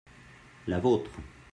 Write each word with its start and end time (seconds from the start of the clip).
la 0.65 0.79
vôtre. 0.79 1.11